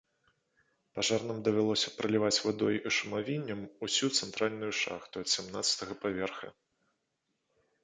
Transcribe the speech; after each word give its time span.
Пажарным 0.99 1.37
давялося 1.47 1.93
праліваць 1.99 2.43
вадой 2.45 2.75
і 2.79 2.89
шумавіннем 2.97 3.61
усю 3.89 4.11
цэнтральную 4.17 4.73
шахту 4.81 5.15
ад 5.25 5.35
сямнаццатага 5.37 5.93
паверха. 6.03 6.47